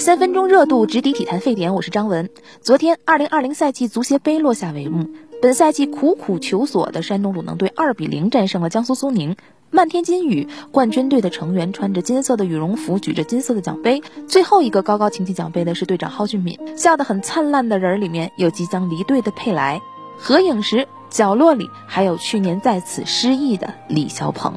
[0.00, 2.30] 三分钟热度直抵体坛沸点，我是张文。
[2.62, 5.10] 昨天，二零二零赛季足协杯落下帷幕。
[5.42, 9.36] 本赛季苦苦求索的山东鲁能队二比零战胜了江苏苏宁。
[9.70, 14.02] 漫天金雨，冠军队的成员穿着金色的羽绒服，举着金色的奖杯。
[14.26, 19.82] 最后一个高高擎起奖杯的是队长蒿俊闵，笑得很灿烂的人里面有即将离队的佩莱。
[20.16, 24.54] 合影时，角落里还有去年在此失意的李霄鹏。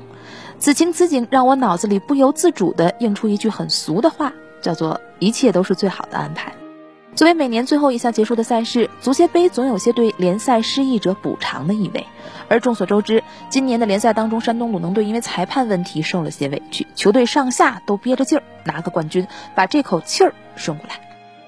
[0.58, 4.32] 此情此景，让我脑子里不由自主地映出一句很俗的话。
[4.64, 6.52] 叫做一切都是最好的安排。
[7.14, 12.08] 作为每年最后一项结束的赛事，足协杯总有些对联赛失意者补偿的意味。
[12.48, 21.00] 而众所周知，今年的联赛当中，山东鲁能队因为裁判问题受了些委屈，球队上下都憋着劲儿拿个冠军，把这口气儿顺过来。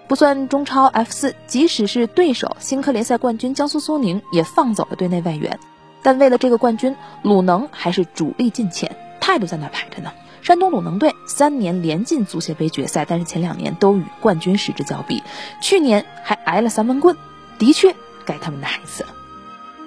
[0.07, 5.59] 不算中超 F 四，即使是对手新科联赛冠军江苏苏宁也放走了队内外援，
[6.03, 8.87] 但为了这个冠军，鲁能还是主力尽遣，
[9.20, 10.11] 态度在那摆着呢。
[10.45, 15.23] 山东鲁能队三年连进足协杯决赛，但是前两年都与冠军失之交臂，
[15.59, 17.18] 去年还挨了三闷棍，
[17.57, 17.96] 的确
[18.27, 19.10] 该他们的孩子了。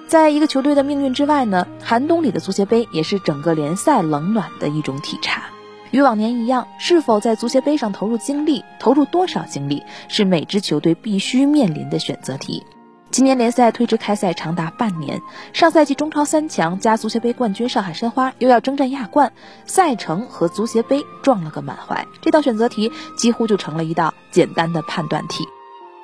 [0.09, 5.43] 在一个球队的命运之外呢，寒冬里的足协杯也是整个联赛冷暖的一种体察。
[5.91, 12.65] 与往年一样，是否在足协杯上投入精力，投入多少精力，是每支球队必须面临的选择题。
[13.11, 15.19] 今年联赛推迟开赛长达半年，
[15.51, 19.33] 上赛季中超三强加足协杯冠军上海申花又要征战亚冠，
[19.65, 22.05] 赛程和足协杯撞了个满怀。
[22.21, 25.43] 这道选择题几乎就成了一道简单的判断题。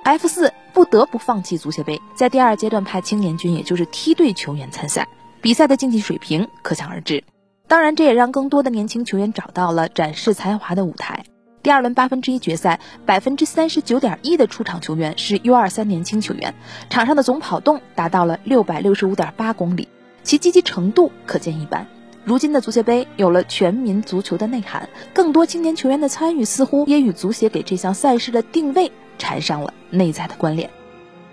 [0.03, 5.07] F 四不得不放弃足协杯，在第二阶段派青年军，也就是梯队球员参赛，
[5.41, 7.23] 比赛的竞技水平可想而知。
[7.67, 11.23] 当然，这也让更多的年轻球员找到了展示才华的舞台。
[11.65, 16.53] 第二轮八分之一决赛，百分之三十九点一的出场球员是 U 二三年轻球员，
[16.91, 19.87] 场上的总跑动达到了六百六十五点八公里，
[20.21, 21.87] 其积极程度可见一斑。
[22.23, 30.69] 如今的足协杯有了全民足球的内涵，更多青年球员的参与似乎也与足协给这项赛事的定位缠上了内在的关联。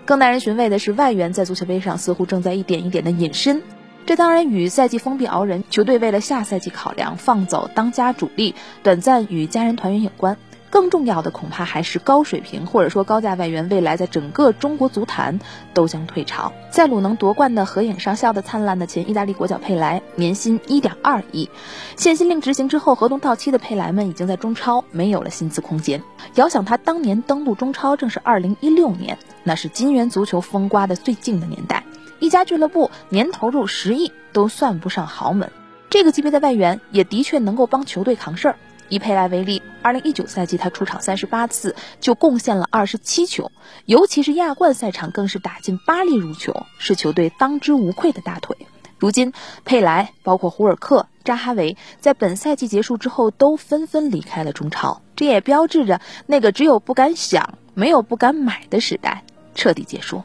[0.03, 3.61] 更耐人寻味的是，外援在足协杯上似乎正在一点一点的隐身。
[4.05, 8.53] 这当然与赛季封闭熬人，球队为了下赛季考量放走当家主力，
[8.83, 10.37] 短暂与家人团圆有关。
[10.69, 15.39] 更重要的恐怕还是高水平或者说高价外援未来在整个中国足坛
[15.71, 16.51] 都将退潮。
[16.71, 21.47] 在鲁能夺冠的合影上笑得灿烂的前意大利国脚佩莱，年薪一点二亿，
[21.95, 26.01] 限薪令执行之后，合同到期的佩莱们已经在中超没有了薪资空间。
[26.35, 31.83] 遥想他当年登陆中超正是二零一六年，那是金元足球风刮的最劲的年代。
[32.23, 35.51] 一家俱乐部年投入十亿都算不上豪门，
[35.89, 38.55] 这个级别的外援也的确能够帮球队扛事儿。
[38.87, 43.51] 以佩莱为例，二零一九赛季他出场三十八次，就贡献了二十七球，
[43.83, 48.55] 尤其是亚冠赛场更是打进八粒入球，是球队当之无愧的大腿。
[48.97, 49.33] 如今，
[49.65, 60.23] 佩莱包括胡尔克、扎哈维在本赛季结束之后都纷纷离开了中超，这也标志着那个只有不敢想没有不敢买的时代彻底结束。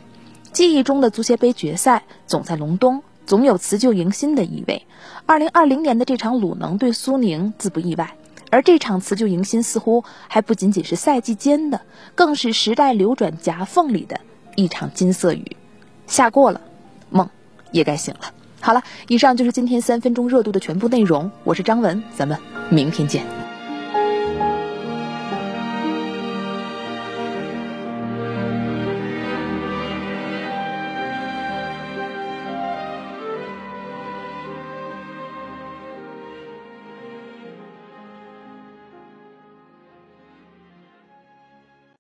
[0.59, 4.87] 记忆中的足协杯决赛总在隆冬，总有辞旧迎新的意味。
[5.25, 8.17] 二零二零年的这场鲁能对苏宁自不意外，
[8.51, 11.83] 而这场辞旧迎新似乎还不仅仅是赛季间的，
[12.17, 14.21] 更是时代流转夹缝里的
[14.57, 15.57] 一场金色雨。
[16.09, 16.61] 下过了，
[17.09, 17.31] 梦
[17.71, 18.33] 也该醒了。
[18.61, 21.31] 好了，以上就是今天三分钟热度的全部内容。
[21.45, 22.37] 我是张文，咱们
[22.69, 23.48] 明天见。